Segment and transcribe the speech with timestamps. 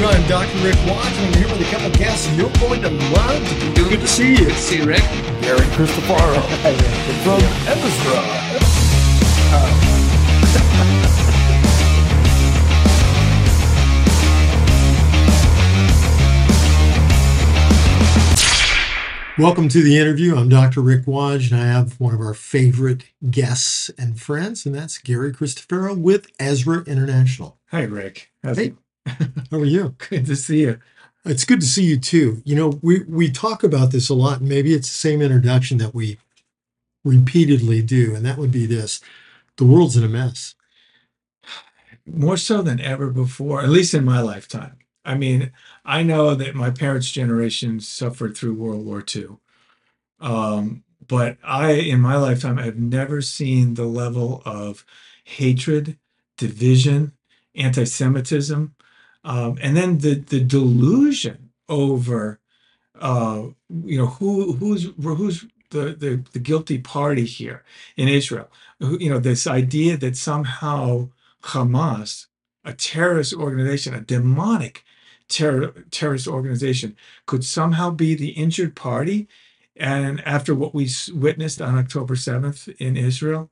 [0.00, 0.18] interview.
[0.18, 0.64] I'm Dr.
[0.64, 3.74] Rik Wadge, and I'm here with a couple guests you're going to love.
[3.74, 4.50] Good to see you.
[4.50, 5.02] See you, Rik.
[5.42, 6.40] Gary Cristofaro
[7.24, 8.50] from Ezra.
[19.38, 20.36] Welcome to the interview.
[20.36, 20.82] I'm Dr.
[20.82, 25.32] Rik Wadge, and I have one of our favorite guests and friends, and that's Gary
[25.32, 27.58] Cristofaro with Ezra International.
[27.70, 28.30] Hi, Rik.
[28.42, 28.74] How's Hey.
[29.06, 29.94] How are you?
[30.10, 30.78] Good to see you.
[31.24, 32.40] It's good to see you too.
[32.46, 34.40] You know, we we talk about this a lot.
[34.40, 36.16] and Maybe it's the same introduction that we
[37.04, 39.00] repeatedly do, and that would be this:
[39.56, 40.54] the world's in a mess.
[42.06, 44.78] More so than ever before, at least in my lifetime.
[45.04, 45.52] I mean,
[45.84, 49.38] I know that my parents' generation suffered through World War II.
[50.20, 54.84] Um, but I, in my lifetime, have never seen the level of
[55.24, 55.98] hatred,
[56.36, 57.12] division,
[57.54, 58.74] anti Semitism,
[59.24, 62.40] um, and then the, the delusion over,
[63.00, 63.44] uh,
[63.84, 67.62] you know, who who's who's the, the, the guilty party here
[67.96, 68.50] in Israel.
[68.80, 71.10] You know, this idea that somehow
[71.42, 72.26] Hamas,
[72.64, 74.84] a terrorist organization, a demonic
[75.28, 76.96] terror, terrorist organization,
[77.26, 79.28] could somehow be the injured party.
[79.76, 83.50] And after what we witnessed on October 7th in Israel,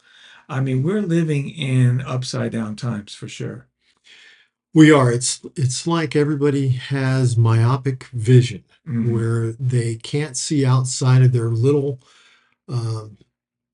[0.49, 3.69] I mean, we're living in upside down times for sure.
[4.75, 5.11] We are.
[5.13, 9.11] It's it's like everybody has myopic vision, Mhm.
[9.13, 12.01] where they can't see outside of their little
[12.69, 13.17] um,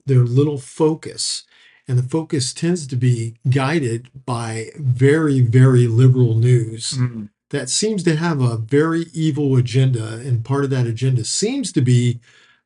[0.06, 1.42] their little focus,
[1.88, 6.92] and the focus tends to be guided by very very liberal news.
[6.98, 7.28] Mhm.
[7.50, 11.80] that seems to have a very evil agenda, and part of that agenda seems to
[11.80, 12.18] be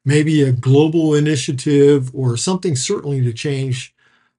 [0.04, 3.92] maybe a global initiative or something certainly to change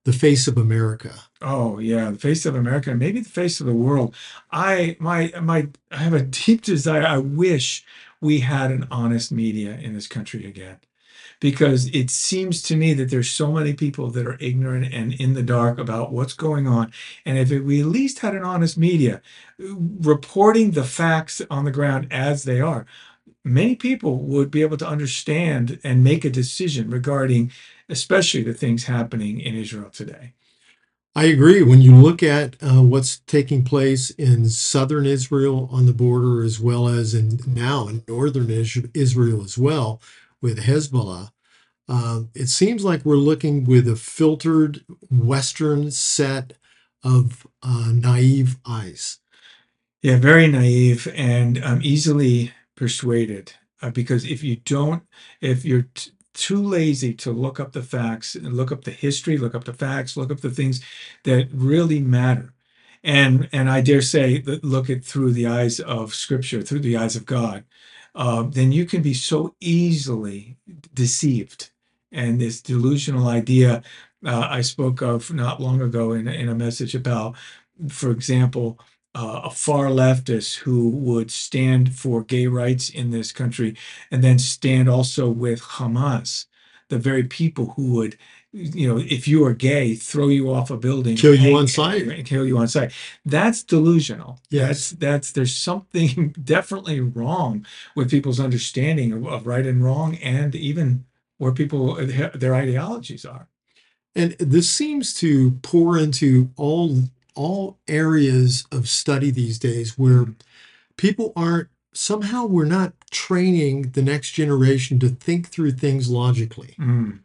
[0.10, 1.14] the face of America.
[1.40, 4.16] Oh yeah, the face of America, maybe the face of the world.
[4.52, 7.06] I my my I have a deep desire.
[7.06, 7.86] I wish
[8.20, 10.78] we had an honest media in this country again.
[11.40, 15.36] Because it seems to me that there's so many people that are ignorant and in
[15.36, 16.92] the dark about what's going on.
[17.24, 19.22] And if we at least had an honest media
[19.58, 22.86] reporting the facts on the ground as they are,
[23.46, 27.52] many people would be able to understand and make a decision regarding
[27.90, 30.34] especially the things happening in Israel today.
[31.16, 31.64] I agree.
[31.64, 36.60] When you look at uh, what's taking place in southern Israel on the border, as
[36.60, 40.02] well as in now in northern Israel as well,
[40.42, 41.32] with Hezbollah,
[41.90, 46.54] uh, it seems like we're looking with a filtered Western set
[47.04, 49.20] of uh, naive eyes.
[50.02, 53.54] Yeah, very naive and um, easily persuaded.
[53.82, 55.04] Uh, because if you don't,
[55.42, 59.38] if you're t- too lazy to look up the facts and look up the history,
[59.38, 60.82] look up the facts, look up the things
[61.24, 62.54] that really matter,
[63.04, 67.16] and and I dare say look at through the eyes of Scripture, through the eyes
[67.16, 67.64] of God,
[68.16, 70.58] uh, then you can be so easily
[70.94, 71.72] deceived.
[72.12, 73.84] And this delusional idea
[74.26, 77.36] uh, I spoke of not long ago in, in a message about,
[77.90, 78.80] for example,
[79.16, 83.76] uh, a far leftist who would stand for gay rights in this country
[84.12, 86.46] and then stand also with Hamas,
[86.90, 88.18] the very people who would,
[88.52, 92.08] you know, if you are gay, throw you off a building, Kill you on sight.
[92.08, 92.92] and kill you on sight.
[93.26, 94.40] That's delusional.
[94.50, 94.92] Yes.
[94.92, 97.66] That's that's there's something definitely wrong
[97.96, 101.06] with people's understanding of, of right and wrong, and even
[101.38, 101.96] where people
[102.36, 103.48] their ideologies are.
[104.16, 107.04] And this seems to pour into all
[107.40, 110.36] all areas of study these days where Mhm.
[110.98, 116.76] people aren't somehow we're not training the next generation to think through things logically.
[116.78, 117.20] Mm.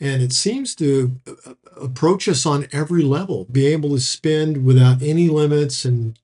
[0.00, 5.00] And it seems to uh, approach us on every level, be able to spend without
[5.02, 6.18] any limits and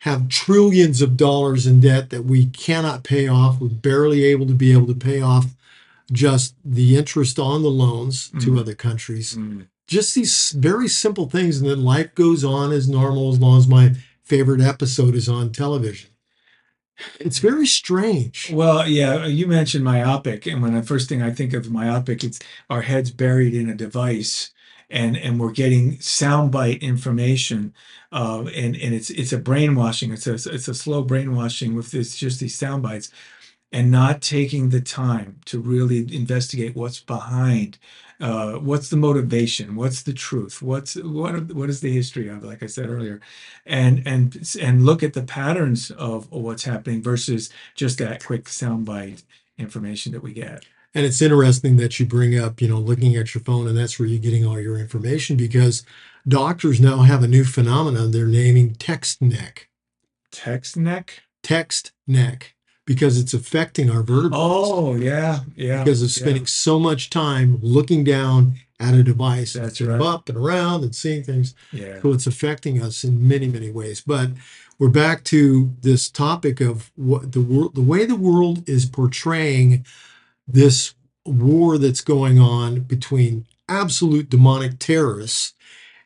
[0.00, 3.60] have trillions of dollars in debt that we cannot pay off.
[3.60, 5.46] We're barely able to be able to pay off
[6.12, 8.58] just the interest on the loans to Mhm.
[8.60, 9.34] other countries.
[9.34, 9.66] Mm.
[9.86, 11.60] Just these very simple things.
[11.60, 15.52] And then life goes on as normal as long as my favorite episode is on
[15.52, 16.10] television.
[17.18, 18.50] It's very strange.
[18.52, 22.38] Well, yeah, you mentioned myopic, and when the first thing I think of myopic, it's
[22.70, 24.52] our heads buried in a device,
[24.88, 27.74] and and we're getting soundbite information,
[28.12, 30.12] uh, and and it's it's a brainwashing.
[30.12, 33.10] It's a it's a slow brainwashing with this just these sound bites,
[33.72, 37.78] and not taking the time to really investigate what's behind
[38.20, 39.76] uh, what's the motivation?
[39.76, 40.62] What's the truth?
[40.62, 43.20] What's what what is the history of like i said earlier?
[43.66, 49.22] And and and look at the patterns of what's happening versus just that quick soundbite
[49.58, 50.64] information that we get.
[50.94, 53.98] And it's interesting that you bring up, you know, looking at your phone, and that's
[53.98, 55.84] where you're getting all your information because
[56.26, 58.12] doctors now have a new phenomenon.
[58.12, 59.68] They're naming text neck.
[60.30, 61.22] Text neck.
[61.42, 62.54] text neck
[62.86, 65.82] because it's affecting our vertebrae Oh yeah, yeah.
[65.82, 66.20] because of yeah.
[66.22, 70.00] spending so much time looking down at a device That's right.
[70.00, 72.00] up and around and seeing things Yeah.
[72.02, 74.30] so it's affecting us in many many ways but
[74.78, 79.86] we're back to this topic of what the world the way the world is portraying
[80.48, 80.94] this
[81.24, 85.54] war that's going on between absolute demonic terrorists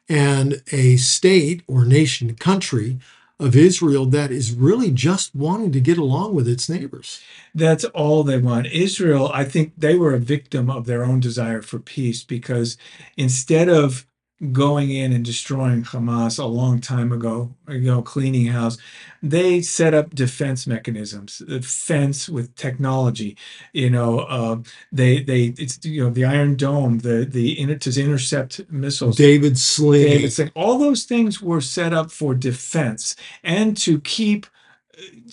[0.08, 2.98] and a state or nation country
[3.40, 7.20] of Israel that is really just wanting to get along with its neighbors.
[7.54, 8.66] That's all they want.
[8.66, 12.76] Israel, I think they were a victim of their own desire for peace because
[13.16, 14.06] instead of
[14.52, 18.78] going in and destroying Hamas a long time ago, you know, cleaning house,
[19.22, 23.36] they set up defense mechanisms, a fence with technology.
[23.72, 24.58] You know, uh,
[24.92, 29.16] they they it's you know the Iron Dome, the the inter- to intercept missiles.
[29.16, 34.46] David Sling, David saying all those things were set up for defense and to keep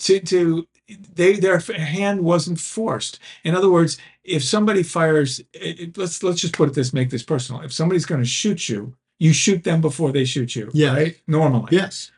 [0.00, 3.18] to to they their hand wasn't forced.
[3.44, 7.22] In other words, if somebody fires, it, let's let's just put it this, make this
[7.22, 7.62] personal.
[7.62, 10.70] If somebody's going to shoot you, you shoot them before they shoot you.
[10.72, 10.96] Yes.
[10.96, 11.20] right?
[11.26, 12.10] Normally, yes,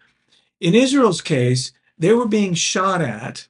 [0.61, 3.49] in Israel's case, they were being shot at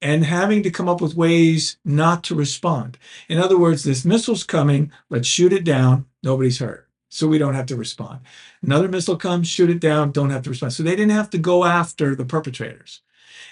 [0.00, 2.98] and having to come up with ways not to respond.
[3.28, 6.88] In other words, this missile's coming, let's shoot it down, nobody's hurt.
[7.08, 8.20] So we don't have to respond.
[8.62, 10.74] Another missile comes, shoot it down, don't have to respond.
[10.74, 13.00] So they didn't have to go after the perpetrators.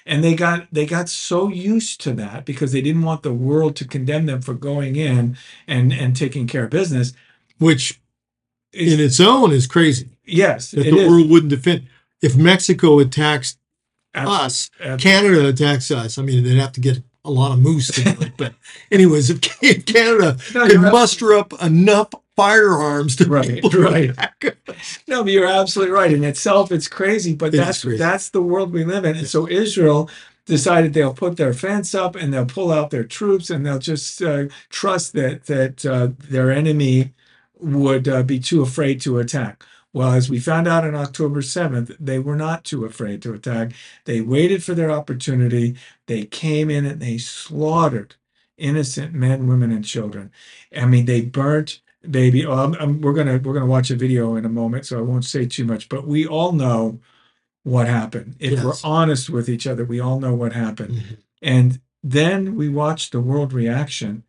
[0.05, 3.77] And they got they got so used to that because they didn't want the world
[3.77, 5.37] to condemn them for going in
[5.67, 7.13] and and taking care of business.
[7.59, 8.01] which
[8.73, 11.09] It's- in its own is crazy yes, that the is.
[11.11, 11.87] world wouldn't defend.
[12.23, 13.57] If Mexico attacks
[14.15, 16.19] us, Canada attacks us.
[16.19, 18.33] I mean, they'd have to get a lot of moose to do it.
[18.39, 18.55] But,
[18.91, 19.41] anyways, if
[19.87, 24.17] Canada No, can muster up enough firearms to Right, to right.
[25.09, 26.13] No, but you're absolutely right.
[26.13, 27.99] In itself, it's crazy, but It is that's crazy.
[27.99, 29.17] that's the world we live in.
[29.17, 30.11] And so Israel
[30.47, 34.23] decided they'll put their fence up and they'll pull out their troops and they'll just
[34.23, 37.15] uh, trust that that uh, their enemy
[37.59, 39.65] would uh, be too afraid to attack.
[39.93, 43.73] Well, as we found out on October 7th, they were not too afraid to attack.
[44.05, 45.77] They waited for their opportunity.
[46.07, 48.17] They came in and they slaughtered
[48.59, 50.31] innocent men, women, and children.
[50.77, 51.81] I mean, they burnt
[52.11, 52.45] baby.
[52.47, 55.03] Oh, I'm, I'm- we're gonna we're gonna watch a video in a moment, so I
[55.03, 55.89] won't say too much.
[55.89, 57.01] But we all know
[57.65, 58.37] what happened.
[58.39, 60.95] If we're honest with each other, we all know what happened.
[60.95, 61.17] Mhm.
[61.43, 64.23] And then we watched the world reaction,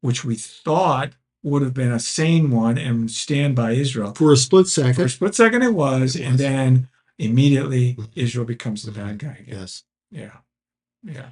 [0.00, 4.14] which we thought would have been a sane one and stand by Israel.
[4.14, 4.94] for a split second.
[4.94, 6.88] For a split second, it was, It and then
[7.18, 8.08] immediately Mhm.
[8.14, 9.58] Israel becomes the bad guy again.
[9.58, 9.82] Yes.
[10.10, 10.36] Yeah,
[11.02, 11.30] yeah.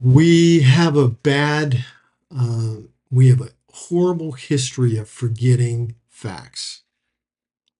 [0.00, 1.84] We have a bad,
[2.30, 2.76] uh,
[3.10, 6.82] we have a horrible history of forgetting facts.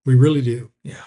[0.04, 0.70] We really do.
[0.82, 1.04] Yeah.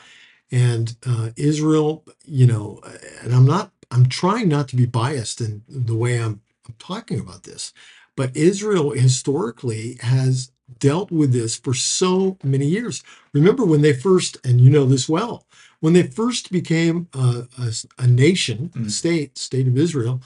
[0.52, 2.82] And uh, Israel, you know,
[3.22, 7.20] and I'm not, I'm trying not to be biased in the way I'm, I'm talking
[7.20, 7.72] about this,
[8.16, 13.04] but Israel historically has dealt with this for so many years.
[13.34, 15.46] Remember when they first, and you know this well,
[15.82, 18.92] when they first became a, a, a nation, a Mm.
[18.92, 20.22] state, state of Israel,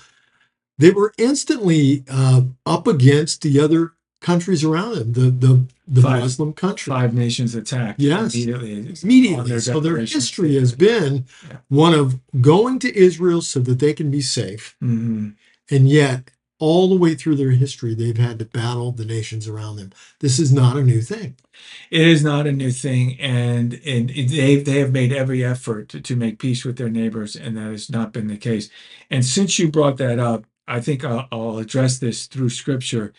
[0.78, 3.94] they were instantly uh, up against the other
[4.24, 5.54] countries around them, the the,
[5.88, 8.34] the Five- Muslim countries Five nations attacked Yes.
[8.34, 8.96] immediately.
[9.04, 9.60] immediately.
[9.60, 11.58] so their history has been Yeah.
[11.70, 12.08] one of
[12.42, 15.34] going to Israel so that they can be safe, Mhm.
[15.70, 19.76] and yet all the way through their history, they've had to battle the nations around
[19.76, 19.90] them.
[20.22, 21.36] This is not a new thing.
[21.92, 26.00] It is not a new thing, and and they they have made every effort to,
[26.10, 28.70] to make peace with their neighbors, and that has not been the case.
[29.12, 33.12] And since you brought that up, I think I'll, I'll address this through Scripture.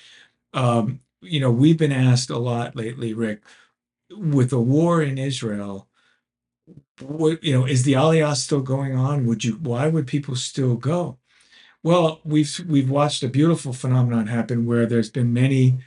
[0.55, 3.43] Um, you know, we've been asked a lot lately, Rik,
[4.11, 5.89] with the war in Israel.
[7.01, 9.27] What you know is the Aliyah still going on?
[9.27, 9.55] Would you?
[9.55, 11.19] Why would people still go?
[11.83, 15.81] Well, we've we've watched a beautiful phenomenon happen where there's been many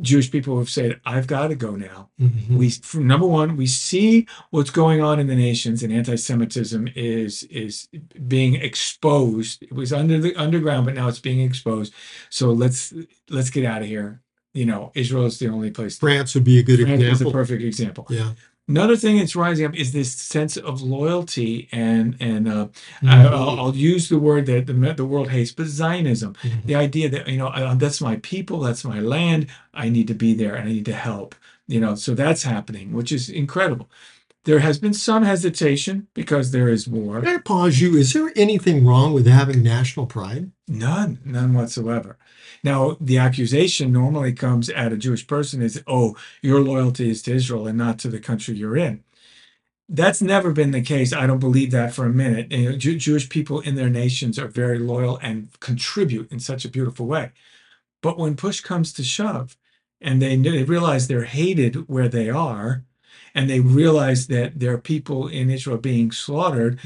[0.00, 2.56] Jewish people have said, "I've got to go now." Mhm.
[2.56, 7.42] we from number one we see what's going on in the nations and anti-semitism is
[7.44, 7.88] is
[8.28, 11.92] being exposed it was under the underground but now it's being exposed
[12.30, 12.92] so let's
[13.30, 14.20] let's get out of here
[14.54, 17.10] you know israel is the only place France would be a good France is a
[17.10, 17.32] example.
[17.32, 18.32] perfect example Yeah.
[18.72, 22.66] Another thing that's rising up is this sense of loyalty and and uh,
[23.02, 23.30] I, Mhm.
[23.38, 26.64] I'll, I'll use the word that the, the world hates but zionism Mhm.
[26.70, 29.42] the idea that you know I, that's my people that's my land
[29.84, 31.30] i need to be there and i need to help
[31.74, 33.86] you know so that's happening which is incredible
[34.44, 37.96] there has been some hesitation because there is war Can I pause you?
[37.96, 40.52] Is there anything wrong with having national pride?
[40.68, 42.18] none none whatsoever
[42.64, 47.32] now the accusation normally comes at a jewish person is oh your loyalty is to
[47.34, 48.96] israel and not to the country you're in
[49.88, 51.14] That's never been the case.
[51.14, 52.52] I don't believe that for a minute.
[52.52, 56.66] You know, Jew- Jewish people in their nations are very loyal and contribute in such
[56.66, 57.32] a beautiful way.
[58.02, 59.56] But when push comes to shove,
[60.00, 62.84] and they, they realize they're hated where they are,
[63.34, 66.78] and they realize that there are people in Israel being slaughtered,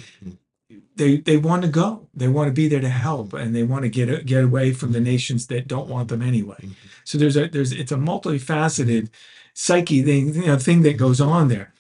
[0.97, 2.09] they they want to go.
[2.15, 4.93] They want to be there to help, and they want to get get away from
[4.93, 6.71] the nations that don't want them anyway.
[7.05, 9.11] So there's a there's it's a multifaceted
[9.55, 11.73] psyche thing you know thing that goes on there,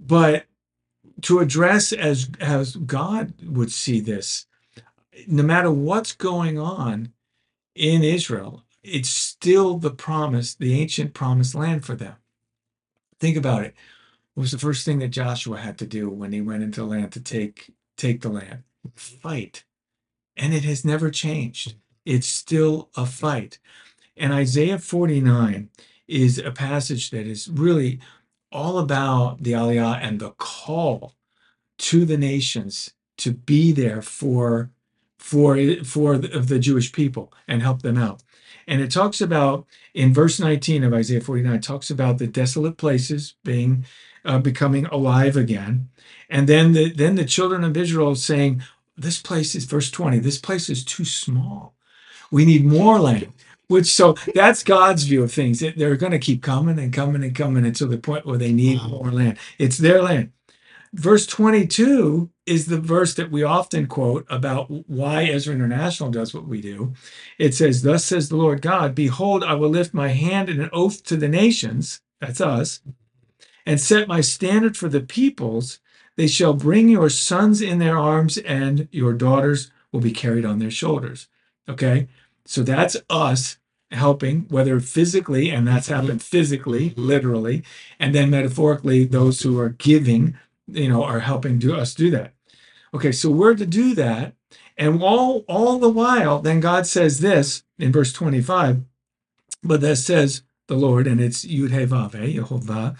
[0.00, 0.46] but
[1.22, 4.46] to address as as God would see this,
[5.26, 7.12] no matter what's going on
[7.74, 12.16] in Israel, it's still the promise, the ancient promised land for them.
[13.20, 13.74] Think about it.
[14.36, 17.12] Was the first thing that Joshua had to do when he went into the land
[17.12, 18.64] to take take the land?
[18.94, 19.64] Fight.
[20.36, 21.76] And it has never changed.
[22.04, 23.58] It's still a fight.
[24.16, 25.70] And Isaiah 49
[26.08, 28.00] is a passage that is really
[28.52, 31.14] all about the Aliyah and the call
[31.78, 34.70] to the nations to be there for
[35.18, 38.22] for for the, the Jewish people and help them out.
[38.66, 43.34] And it talks about in verse 19 of Isaiah 49 talks about the desolate places
[43.44, 43.84] being
[44.24, 45.88] uh, becoming alive again.
[46.30, 48.62] And then the then the children of Israel saying,
[48.96, 51.74] this place is verse 20, this place is too small.
[52.30, 53.32] We need more land.
[53.68, 55.60] Which so that's God's view of things.
[55.60, 58.78] They're going to keep coming and coming and coming until the point where they need
[58.78, 58.88] wow.
[58.88, 59.38] more land.
[59.58, 60.32] It's their land.
[60.92, 66.46] Verse 22 is the verse that we often quote about why Ezra International does what
[66.46, 66.92] we do.
[67.38, 70.70] It says, Thus says the Lord God, Behold, I will lift my hand in an
[70.72, 72.80] oath to the nations, that's us,
[73.66, 75.78] and set my standard for the peoples.
[76.16, 80.58] They shall bring your sons in their arms, and your daughters will be carried on
[80.58, 81.28] their shoulders.
[81.68, 82.08] Okay?
[82.44, 83.58] So that's us
[83.90, 86.00] helping, whether physically, and that's mm-hmm.
[86.00, 87.62] happened physically, literally,
[87.98, 92.32] and then metaphorically, those who are giving, you know, are helping do us do that.
[92.92, 94.34] Okay, so we're to do that.
[94.76, 98.82] And all all the while, then God says this in verse 25,
[99.62, 102.96] but that says the Lord, and it's Yud He Vav Yehovah,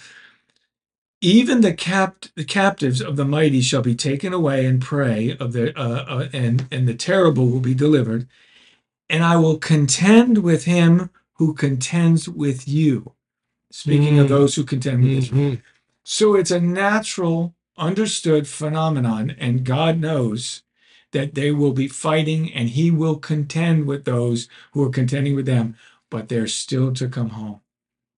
[1.24, 5.52] even the capt the captives of the mighty shall be taken away and prey of
[5.52, 8.28] the uh, uh, and and the terrible will be delivered
[9.08, 13.12] and I will contend with him who contends with you.
[13.70, 14.20] Speaking mm.
[14.20, 15.18] of those who contend with mm-hmm.
[15.18, 15.58] Israel.
[16.04, 20.62] So it's a natural, understood phenomenon, and God knows
[21.12, 25.46] that they will be fighting and he will contend with those who are contending with
[25.46, 25.76] them,
[26.10, 27.60] but they're still to come home.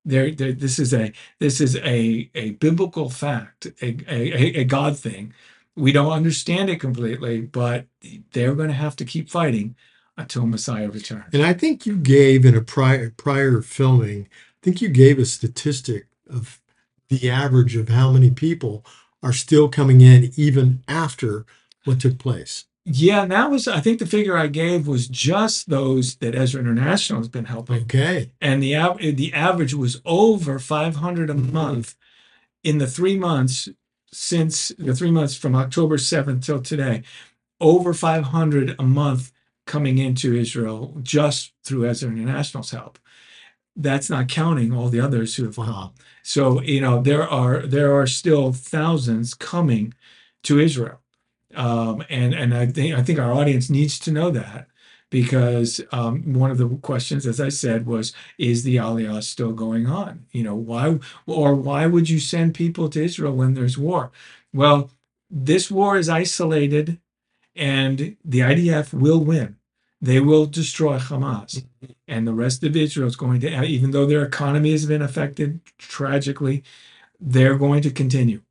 [0.06, 5.34] There, this is a this is a a biblical fact, a, a, a God thing.
[5.75, 7.86] We don't understand it completely, but
[8.32, 9.75] they're going to have to keep fighting
[10.16, 11.34] until Messiah returns.
[11.34, 15.26] And I think you gave in a prior prior filming, I think you gave a
[15.26, 16.60] statistic of
[17.08, 18.86] the average of how many people
[19.25, 21.44] are still coming in even after
[21.84, 22.64] what took place.
[22.88, 26.61] Yeah, and that was I think the figure I gave was just those that Ezra
[26.61, 27.83] International has been helping.
[27.83, 28.31] Okay.
[28.40, 31.52] And the av- the average was over 500 a mm-hmm.
[31.52, 31.97] month
[32.62, 33.69] in the 3 months
[34.12, 37.02] since the 3 months from October 7th till today.
[37.61, 39.33] Over 500 a month
[39.66, 43.00] coming into Israel just through Ezra International's help.
[43.75, 45.93] That's not counting all the others who have come.
[46.23, 49.93] So you know there are there are still thousands coming
[50.45, 51.00] to Israel,
[51.56, 54.68] um, and and I think I think our audience needs to know that
[55.10, 59.86] because um, one of the questions, as I said, was is the Aliyah still going
[59.86, 60.26] on?
[60.32, 64.10] You know why or why would you send people to Israel when there's war?
[64.52, 64.90] Well,
[65.30, 66.98] this war is isolated
[67.54, 69.56] and the IDF will win.
[70.00, 71.64] They will destroy Hamas.
[72.06, 75.60] And the rest of Israel is going to, even though their economy has been affected
[75.78, 76.62] tragically,
[77.18, 78.42] they're going to continue.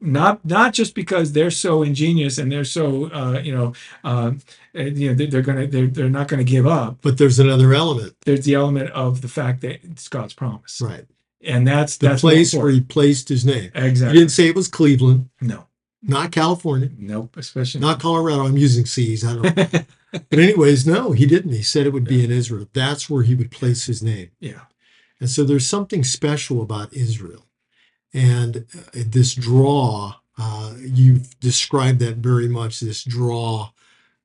[0.00, 3.72] Not not just because they're so ingenious and they're so uh, you know
[4.04, 4.32] uh,
[4.74, 6.98] you know they're gonna they're, they're not gonna give up.
[7.00, 8.14] But there's another element.
[8.24, 10.80] There's the element of the fact that it's God's promise.
[10.80, 11.06] Right.
[11.42, 13.70] And that's the that's place where he placed his name.
[13.74, 14.14] Exactly.
[14.14, 15.30] He didn't say it was Cleveland.
[15.40, 15.66] No.
[16.02, 16.90] Not California.
[16.96, 18.46] Nope, especially not Colorado.
[18.46, 19.24] I'm using C's.
[19.24, 19.66] I don't know.
[20.12, 21.52] but anyways, no, he didn't.
[21.52, 22.68] He said it would be in Israel.
[22.72, 24.30] That's where he would place his name.
[24.38, 24.62] Yeah.
[25.20, 27.45] And so there's something special about Israel.
[28.16, 33.70] And uh, this draw, uh, you've described that very much, this draw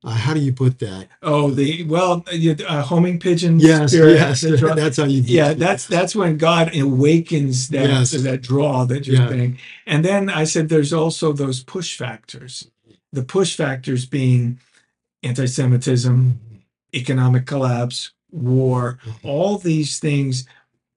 [0.04, 1.08] uh, how do you put that?
[1.22, 2.26] Oh, the well,
[2.68, 3.60] uh, homing pigeon.
[3.60, 4.42] Yes, spirit, yes,
[4.76, 5.22] that's how you.
[5.22, 8.12] Yeah, that's that's when God awakens that yes.
[8.12, 9.30] that draw that you're yeah.
[9.30, 9.60] saying.
[9.86, 12.68] And then I said, there's also those push factors.
[13.14, 14.60] The push factors being
[15.22, 16.40] anti-Semitism,
[16.96, 19.28] economic collapse, war, mm-hmm.
[19.28, 20.48] all these things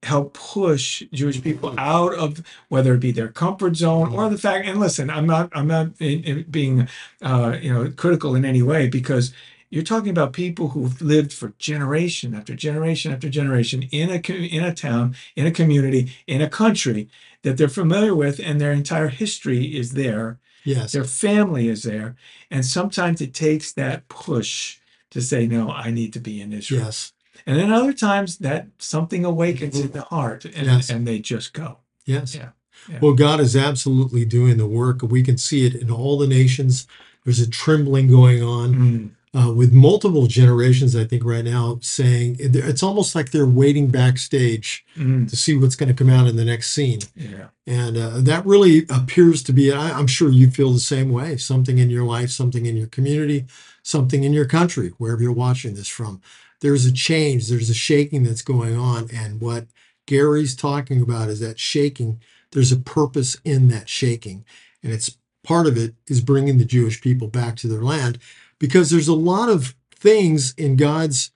[0.04, 4.66] help push Jewish people out of whether it be their comfort zone or the fact.
[4.66, 6.88] And listen, I'm not I'm not in, in being
[7.22, 9.32] uh, you know critical in any way because
[9.70, 14.62] you're talking about people who've lived for generation after generation after generation in a in
[14.62, 17.08] a town, in a community, in a country
[17.42, 20.38] that they're familiar with, and their entire history is there.
[20.62, 20.92] Yes.
[20.92, 22.14] Their family is there,
[22.52, 24.78] and sometimes it takes that push
[25.10, 27.13] to say, "No, I need to be in Israel." Yes.
[27.46, 30.90] And then other times that something awakens in the heart, and Yes.
[30.90, 31.78] and they just go.
[32.06, 32.34] Yes.
[32.34, 32.50] Yeah,
[32.90, 32.98] yeah.
[33.00, 35.02] Well, God is absolutely doing the work.
[35.02, 36.86] We can see it in all the nations.
[37.24, 42.36] There's a trembling going on Mm, uh, with multiple generations, I think, right now saying
[42.38, 46.36] it's almost like they're waiting backstage mm, to see what's going to come out in
[46.36, 47.00] the next scene.
[47.16, 51.10] yeah, And uh, that really appears to be, I, I'm sure you feel the same
[51.10, 53.46] way something in your life, something in your community,
[53.82, 56.20] something in your country, wherever you're watching this from.
[56.64, 59.10] There's a change, there's a shaking that's going on.
[59.12, 59.66] And what
[60.06, 64.46] Gary's talking about is that shaking, there's a purpose in that shaking.
[64.82, 68.18] And it's part of it is bringing the Jewish people back to their land
[68.58, 71.32] because there's a lot of things in God's,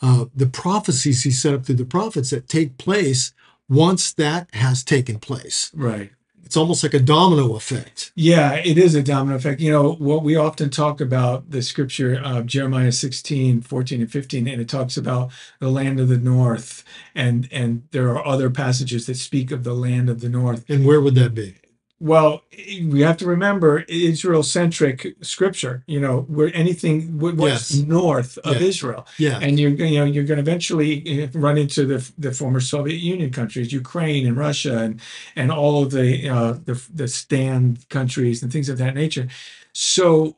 [0.00, 3.32] uh, the prophecies he set up through the prophets that take place
[3.68, 5.72] once that has taken place.
[5.74, 6.12] right.
[6.48, 8.10] It's almost like a domino effect.
[8.14, 9.60] Yeah, it is a domino effect.
[9.60, 14.48] You know, what we often talk about the scripture, of Jeremiah 16, 14, and 15,
[14.48, 16.84] and it talks about the land of the north.
[17.14, 20.64] And, and there are other passages that speak of the land of the north.
[20.70, 21.56] And where would that be?
[22.00, 22.42] Well,
[22.86, 27.74] we have to remember Israel centric scripture, you know, where anything, was Yes.
[27.74, 28.68] north of Yeah.
[28.68, 29.06] Israel.
[29.18, 29.38] Yeah.
[29.42, 32.98] and you're you know you're going to eventually uh, run into the the former Soviet
[33.00, 35.00] Union countries, Ukraine and Russia, and
[35.34, 39.26] and all of the uh, the the stand countries and things of that nature.
[39.72, 40.36] So,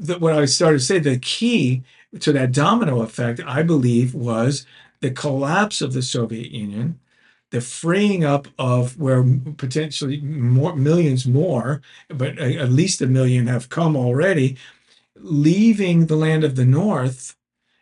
[0.00, 1.82] that what I started to say, the key
[2.20, 4.66] to that domino effect, I believe, was
[5.00, 6.98] the collapse of the Soviet Union.
[7.50, 9.24] The freeing up of where
[9.56, 14.56] potentially more millions more, but at least a million have come already,
[15.16, 17.36] leaving the land of the north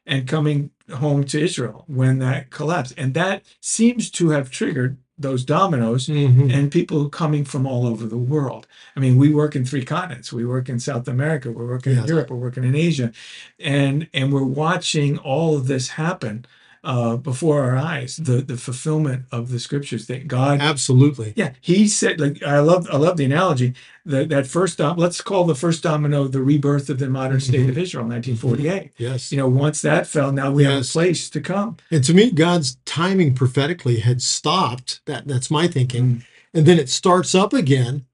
[0.07, 2.95] and coming home to Israel when that collapsed.
[2.97, 6.53] And that seems to have triggered those dominoes Mhm.
[6.53, 8.67] and people coming from all over the world.
[8.97, 10.33] I mean, we work in three continents.
[10.33, 13.13] We work in South America, we're working in Europe, we're working in Asia.
[13.59, 16.47] And and we're watching all of this happen
[16.85, 21.33] uh, before our eyes, the the fulfillment of the scriptures that God Absolutely.
[21.37, 23.75] yeah, he said like I love I love the analogy
[24.07, 27.69] that that first dom- let's call the first domino the rebirth of the modern state
[27.69, 28.93] of Israel, 1948.
[28.97, 29.31] Yes.
[29.33, 31.77] You know, once that fell, now we have a place to come.
[31.91, 35.01] And to me, God's timing prophetically had stopped.
[35.07, 36.05] That that's my thinking.
[36.05, 36.25] Mm.
[36.55, 38.07] And then it starts up again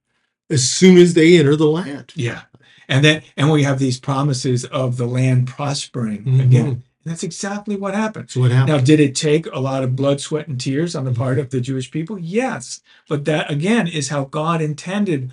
[0.50, 2.12] as soon as they enter the land.
[2.16, 2.42] Yeah,
[2.88, 6.42] and then and we have these promises of the land prospering Mhm.
[6.42, 6.82] again.
[7.04, 8.30] And that's exactly what happened.
[8.30, 8.76] So what happened?
[8.76, 11.50] Now, did it take a lot of blood, sweat, and tears on the part of
[11.50, 12.18] the Jewish people?
[12.18, 15.30] Yes, but that again is how God intended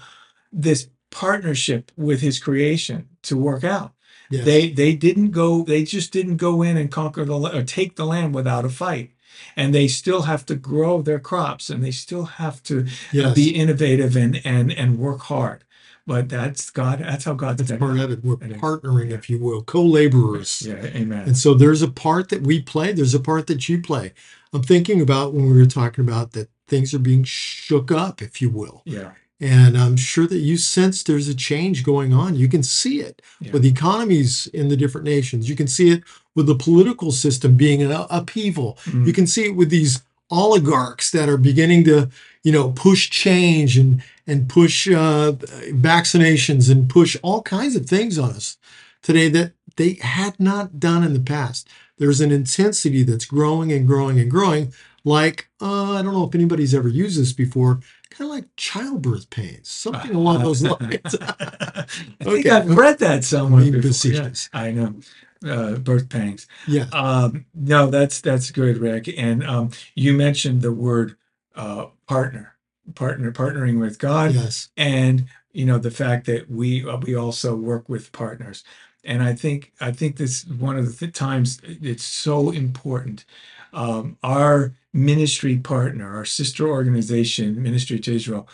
[0.51, 3.93] this partnership with His creation to work out.
[4.29, 4.45] Yes.
[4.45, 5.63] They they didn't go.
[5.63, 9.11] They just didn't go in and conquer the or take the land without a fight,
[9.55, 13.33] and they still have to grow their crops, and they still have to yes.
[13.33, 15.63] be innovative and and and work hard.
[16.11, 16.99] But that's God.
[16.99, 18.23] That's how God's That's part of it.
[18.23, 19.15] We're partnering, Yeah.
[19.15, 20.61] if you will, co-laborers.
[20.67, 20.75] Yeah.
[20.93, 21.23] Amen.
[21.27, 24.11] And so there's a part that we play, there's a part that you play.
[24.51, 28.41] I'm thinking about when we were talking about that things are being shook up, if
[28.41, 28.81] you will.
[28.85, 29.11] yeah.
[29.43, 32.35] And I'm sure that you sense there's a change going on.
[32.35, 33.53] You can see it Yeah.
[33.53, 35.49] with economies in the different nations.
[35.49, 36.03] You can see it
[36.35, 38.77] with the political system being an upheaval.
[38.85, 39.07] Mm.
[39.07, 42.09] You can see it with these oligarchs that are beginning to,
[42.43, 45.33] you know, push change and and push uh,
[45.69, 48.57] vaccinations and push all kinds of things on us
[49.01, 51.67] today that they had not done in the past.
[51.97, 54.73] There's an intensity that's growing and growing and growing.
[55.03, 57.79] Like uh, I don't know if anybody's ever used this before,
[58.11, 61.15] kind of like childbirth pains, something along those lines.
[61.19, 61.85] I
[62.19, 63.61] think I've read that somewhere.
[63.61, 64.11] Being before.
[64.11, 64.29] Yeah.
[64.53, 64.95] I know.
[65.43, 66.45] Uh, birth pangs.
[66.67, 69.11] yeah, Um, no, that's that's good, Rik.
[69.17, 71.15] And um, you mentioned the word
[71.55, 72.53] uh, partner,
[72.95, 77.55] partner, partnering with God, yes, and you know the fact that we uh, we also
[77.55, 78.63] work with partners.
[79.03, 83.25] And I think I think this is one of the th- times it's so important.
[83.73, 88.47] Um, our ministry partner, our sister organization, Ministry to Israel,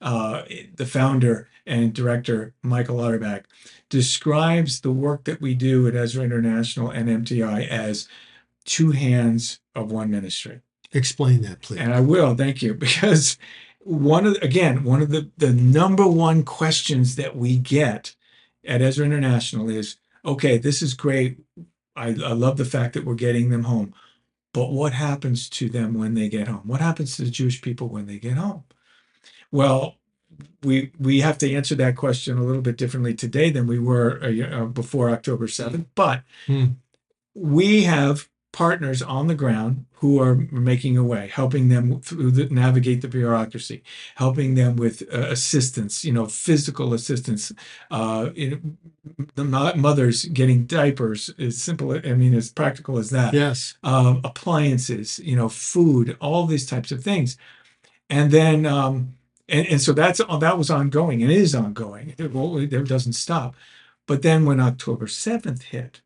[0.00, 0.42] uh,
[0.76, 3.44] the founder and director Michael Utterback
[3.88, 8.08] describes the work that we do at Ezra International and MTI as
[8.64, 10.60] two hands of one ministry.
[10.92, 11.78] explain that, please.
[11.78, 13.36] And I will, thank you, because
[13.80, 18.14] one of again, one of the the number one questions that we get
[18.64, 21.38] at Ezra International is, okay, this is great.
[21.96, 23.94] I, I love the fact that we're getting them home.
[24.52, 26.62] But what happens to them when they get home?
[26.64, 28.64] What happens to the Jewish people when they get home?
[29.52, 29.96] Well,
[30.62, 34.22] we we have to answer that question a little bit differently today than we were
[34.22, 35.86] uh, before October 7th.
[35.94, 36.66] But Hmm.
[37.34, 42.46] we have partners on the ground who are making a way, helping them through the,
[42.46, 43.82] navigate the bureaucracy,
[44.16, 47.52] helping them with uh, assistance, you know, physical assistance.
[47.90, 48.76] Uh, in,
[49.34, 53.76] the mothers getting diapers, as simple, I mean, as practical as that Yes.
[53.82, 57.36] um, appliances, you know, food, all these types of things.
[58.08, 59.14] And then, um,
[59.48, 62.14] and, and so that's that was ongoing and is ongoing.
[62.18, 63.54] It, well, it doesn't stop.
[64.06, 66.00] But then when October 7th hit,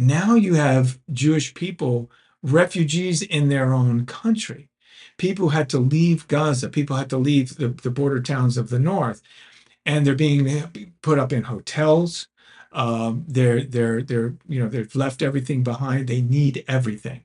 [0.00, 2.10] now you have Jewish people,
[2.42, 4.68] refugees in their own country.
[5.18, 6.68] People had to leave Gaza.
[6.68, 9.20] People had to leave the, the border towns of the north,
[9.84, 12.28] and they're being put up in hotels.
[12.72, 16.06] Um, they're they're they're you know they've left everything behind.
[16.08, 17.22] They need everything.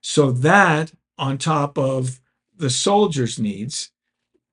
[0.00, 2.20] So that on top of
[2.56, 3.90] the soldiers' needs,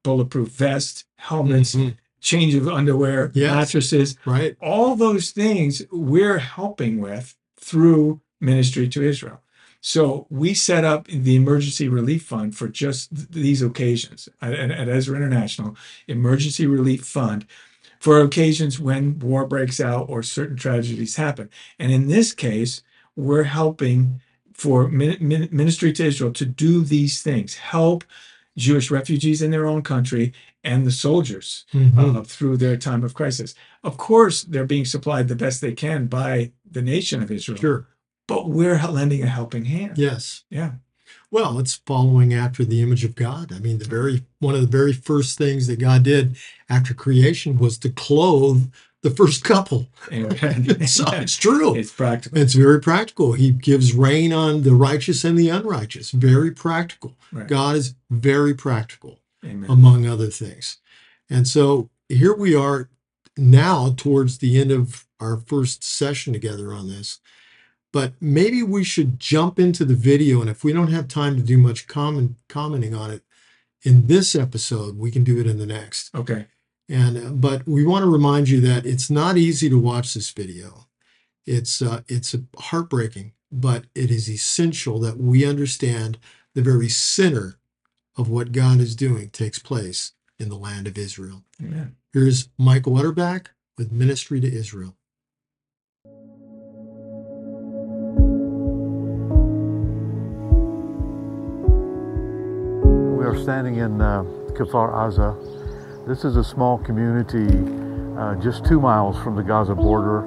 [0.04, 1.96] bulletproof vest, helmets, Mhm.
[2.22, 3.52] change of underwear, Yes.
[3.54, 4.56] mattresses, Right.
[4.62, 9.40] all those things we're helping with through ministry to Israel.
[9.84, 14.90] So we set up the emergency relief fund for just th- these occasions at, at
[14.90, 15.76] Ezra International,
[16.08, 17.46] emergency relief fund
[18.00, 21.50] for occasions when war breaks out or certain tragedies happen.
[21.80, 22.84] And in this case,
[23.16, 24.22] we're helping
[24.54, 28.04] for min- min- ministry to Israel to do these things, help
[28.58, 32.18] Jewish refugees in their own country and the soldiers Mhm.
[32.18, 33.56] uh, through their time of crisis.
[33.84, 37.88] Of course, they're being supplied the best they can by the nation of Israel, Sure.
[38.28, 39.98] but we're lending a helping hand.
[39.98, 40.44] Yes.
[40.50, 40.74] Yeah.
[41.30, 43.54] Well, it's following after the image of God.
[43.54, 46.36] I mean, the very one of the very first things that God did
[46.70, 49.88] after creation was to clothe the first couple.
[50.88, 51.76] So it's true.
[51.76, 52.38] it's practical.
[52.38, 53.34] It's very practical.
[53.34, 56.12] He gives rain on the righteous and the unrighteous.
[56.12, 57.16] Very practical.
[57.32, 57.48] Right.
[57.48, 59.70] God is very practical, Amen.
[59.70, 60.78] among other things.
[61.30, 62.90] And so here we are
[63.38, 67.20] now towards the end of our first session together on this.
[67.94, 70.40] But maybe we should jump into the video.
[70.42, 73.24] And if we don't have time to do much comment, commenting on it
[73.84, 76.14] in this episode, we can do it in the next.
[76.16, 76.48] Okay.
[76.88, 80.30] And uh, but we want to remind you that it's not easy to watch this
[80.32, 80.88] video.
[81.46, 86.18] It's uh, it's heartbreaking, but it is essential that we understand
[86.54, 87.60] the very center
[88.18, 91.44] of what God is doing takes place in the land of Israel.
[91.62, 91.96] Amen.
[92.14, 94.98] Here's Michael Utterback with Ministry to Israel.
[103.18, 104.24] We are standing in uh,
[104.58, 106.06] Kfar Aza.
[106.06, 107.48] This is a small community
[108.20, 110.26] uh, just two miles from the Gaza border.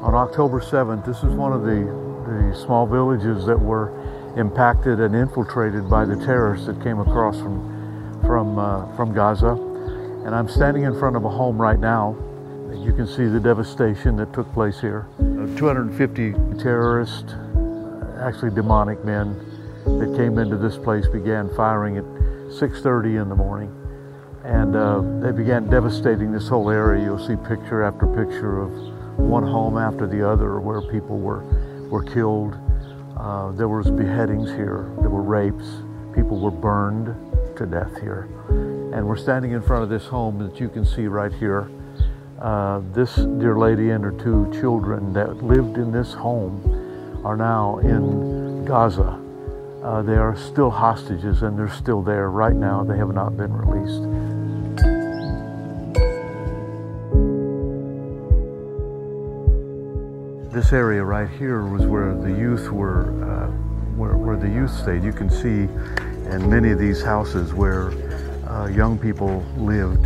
[0.00, 1.84] On October 7th, this is one of the,
[2.24, 3.92] the small villages that were
[4.38, 9.69] impacted and infiltrated by the terrorists that came across from, from, uh, from Gaza.
[10.24, 12.14] And I'm standing in front of a home right now.
[12.74, 15.06] You can see the devastation that took place here.
[15.18, 17.34] Uh, 250 terrorists,
[18.20, 19.34] actually demonic men,
[19.84, 22.04] that came into this place began firing at
[22.50, 23.74] 6:30 in the morning,
[24.44, 27.02] and uh, they began devastating this whole area.
[27.02, 28.70] You'll see picture after picture of
[29.18, 31.42] one home after the other where people were
[31.88, 32.58] were killed.
[33.16, 34.90] Uh, there was beheadings here.
[35.00, 35.82] There were rapes.
[36.14, 37.08] People were burned
[37.60, 38.26] to death here,
[38.94, 41.70] and we're standing in front of this home that you can see right here.
[42.40, 47.76] Uh, this dear lady and her two children that lived in this home are now
[47.80, 49.20] in Gaza.
[49.82, 52.82] Uh, they are still hostages and they're still there right now.
[52.82, 54.08] They have not been released.
[60.50, 63.50] This area right here was where the youth were, uh,
[63.96, 65.04] where, where the youth stayed.
[65.04, 65.68] You can see
[66.30, 67.90] in many of these houses where
[68.48, 70.04] uh, young people lived.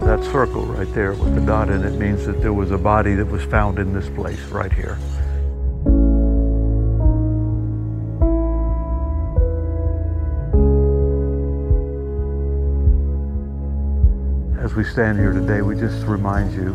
[0.00, 3.14] That circle right there with the dot in it means that there was a body
[3.14, 4.98] that was found in this place right here.
[14.62, 16.74] As we stand here today, we just remind you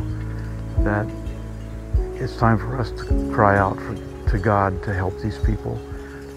[0.84, 1.08] that
[2.22, 5.80] it's time for us to cry out for, to God to help these people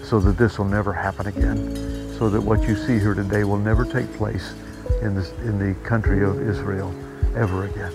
[0.03, 1.75] so that this will never happen again,
[2.19, 4.53] so that what you see here today will never take place
[5.01, 6.93] in, this, in the country of Israel
[7.35, 7.91] ever again.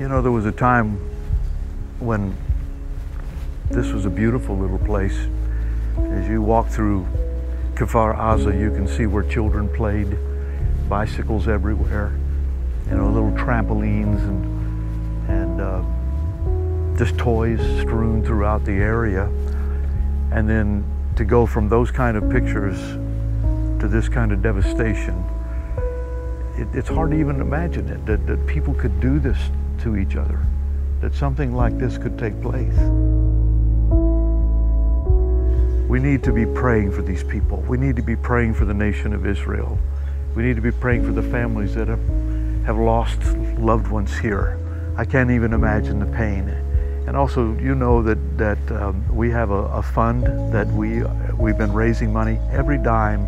[0.00, 0.98] You know, there was a time
[2.00, 2.36] when
[3.70, 5.18] this was a beautiful little place.
[5.96, 7.06] As you walk through
[7.74, 10.18] Kfar Aza, you can see where children played,
[10.88, 12.12] bicycles everywhere,
[12.88, 19.24] you know, little trampolines and, and uh, just toys strewn throughout the area.
[20.32, 20.84] And then
[21.16, 22.78] to go from those kind of pictures
[23.80, 25.24] to this kind of devastation,
[26.56, 29.38] it, it's hard to even imagine it, that, that people could do this
[29.80, 30.44] to each other,
[31.00, 32.78] that something like this could take place.
[35.88, 37.58] We need to be praying for these people.
[37.68, 39.78] We need to be praying for the nation of Israel.
[40.34, 42.06] We need to be praying for the families that have,
[42.66, 43.20] have lost
[43.58, 44.58] loved ones here.
[44.96, 46.48] I can't even imagine the pain.
[47.06, 51.02] And also, you know that, that um, we have a, a fund that we,
[51.38, 52.38] we've been raising money.
[52.50, 53.26] Every dime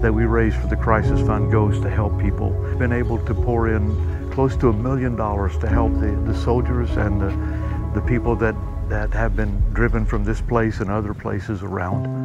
[0.00, 2.50] that we raise for the Crisis Fund goes to help people.
[2.50, 6.34] We've been able to pour in close to a million dollars to help the, the
[6.34, 8.54] soldiers and the, the people that
[8.88, 12.23] that have been driven from this place and other places around.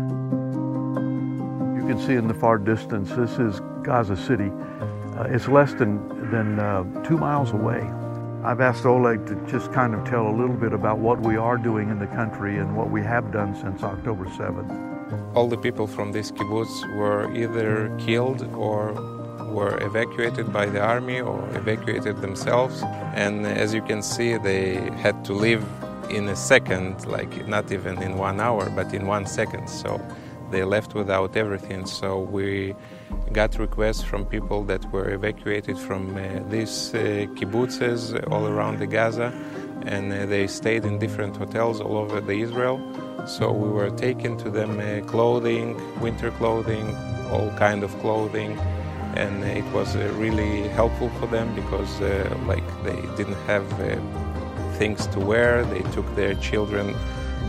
[1.90, 4.52] Can see in the far distance, this is Gaza City.
[5.18, 5.98] Uh, it's less than,
[6.30, 7.82] than uh, two miles away.
[8.44, 11.58] I've asked Oleg to just kind of tell a little bit about what we are
[11.58, 15.36] doing in the country and what we have done since October 7th.
[15.36, 18.94] All the people from this kibbutz were either killed or
[19.52, 22.84] were evacuated by the army or evacuated themselves.
[23.16, 25.66] And as you can see, they had to leave
[26.12, 29.68] in a second, like not even in one hour, but in one second.
[29.68, 30.00] So
[30.52, 31.86] they left without everything.
[31.86, 32.76] So we
[33.32, 38.88] got requests from people that were evacuated from uh, these uh, kibbutzes all around the
[38.88, 39.34] Gaza,
[39.86, 42.80] and uh, they stayed in different hotels all over the Israel.
[43.26, 45.68] So we were taking to them uh, clothing,
[46.00, 46.96] winter clothing,
[47.32, 48.58] all kind of clothing,
[49.16, 53.68] and it was uh, really helpful for them because uh, like they didn't have
[54.78, 55.66] things to wear.
[55.66, 56.96] They took their children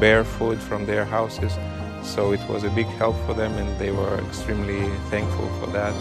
[0.00, 1.52] barefoot from their houses.
[2.02, 5.94] So it was a big help for them, and they were extremely thankful for that.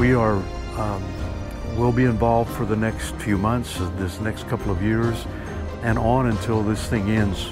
[0.00, 0.42] We are
[0.78, 1.02] um,
[1.76, 5.26] will be involved for the next few months, this next couple of years,
[5.82, 7.48] and on until this thing ends.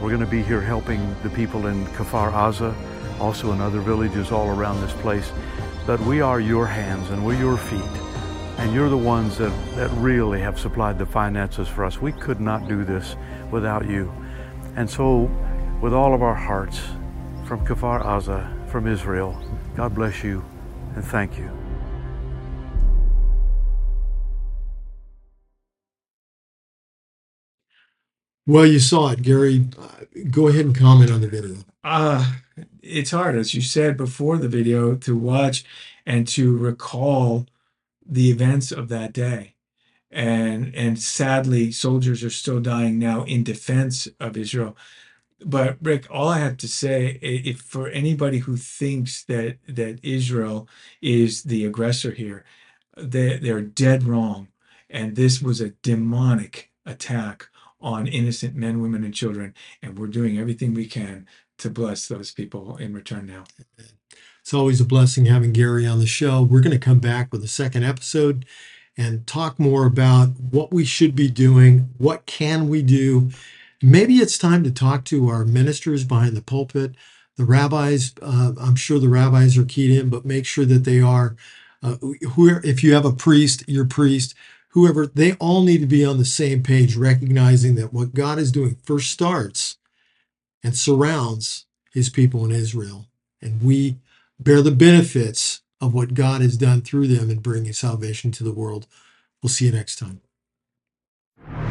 [0.00, 2.74] We're going to be here helping the people in Kfar Aza,
[3.20, 5.30] also in other villages all around this place.
[5.86, 8.01] But we are your hands and we're your feet.
[8.58, 12.00] And you're the ones that, that really have supplied the finances for us.
[12.00, 13.16] We could not do this
[13.50, 14.12] without you.
[14.76, 15.30] And so,
[15.80, 16.80] with all of our hearts,
[17.46, 19.38] from Kfar Aza, from Israel,
[19.76, 20.44] God bless you
[20.94, 21.50] and thank you.
[28.46, 29.66] Well, you saw it, Gary.
[30.30, 31.56] Go ahead and comment on the video.
[31.84, 32.32] Uh,
[32.82, 35.64] it's hard, as you said before the video, to watch
[36.04, 37.46] and to recall
[38.12, 39.54] the events of that day.
[40.10, 44.76] And and sadly, soldiers are still dying now in defense of Israel.
[45.44, 50.68] But Rik, all I have to say, if for anybody who thinks that that Israel
[51.00, 52.44] is the aggressor here,
[52.96, 54.48] they they're dead wrong.
[54.90, 57.48] And this was a demonic attack
[57.80, 59.54] on innocent men, women, and children.
[59.82, 61.26] And we're doing everything we can
[61.58, 63.44] to bless those people in return now.
[64.42, 66.42] It's always a blessing having Gary on the show.
[66.42, 68.44] We're going to come back with a second episode
[68.96, 73.30] and talk more about what we should be doing, what can we do.
[73.80, 76.96] Maybe it's time to talk to our ministers behind the pulpit,
[77.36, 78.14] the rabbis.
[78.20, 81.36] Uh, I'm sure the rabbis are keyed in, but make sure that they are.
[81.80, 81.96] Uh,
[82.32, 84.34] who, if you have a priest, your priest,
[84.70, 88.52] whoever, they all need to be on the same page, recognizing that what God is
[88.52, 89.78] doing first starts
[90.64, 93.06] and surrounds his people in Israel.
[93.40, 93.96] And we
[94.42, 98.52] bear the benefits of what God has done through them in bringing salvation to the
[98.52, 98.86] world.
[99.42, 100.20] We'll see you next time.
[101.46, 101.70] Welcome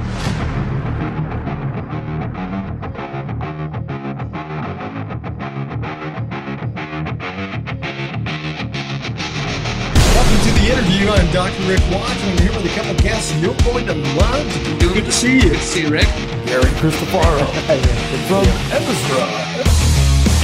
[10.44, 11.10] to the interview.
[11.10, 11.64] I'm Dr.
[11.68, 12.24] Rik Wadge.
[12.24, 14.80] I'm here with a couple guests you're going to love.
[14.80, 15.42] Good to see you.
[15.42, 16.08] Good to see you, Rik.
[16.46, 17.46] Gary Cristofaro
[18.28, 19.28] from Ezra.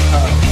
[0.10, 0.47] Uh,